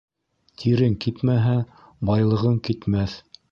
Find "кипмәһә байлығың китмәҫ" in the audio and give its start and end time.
1.05-3.17